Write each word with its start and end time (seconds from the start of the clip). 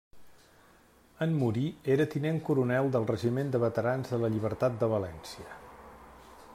En 1.25 1.35
morir 1.41 1.65
era 1.95 2.07
tinent 2.13 2.39
coronel 2.47 2.89
del 2.97 3.05
Regiment 3.13 3.53
de 3.57 3.61
Veterans 3.65 4.15
de 4.15 4.21
la 4.25 4.33
Llibertat 4.37 4.83
de 4.85 4.91
València. 4.99 5.61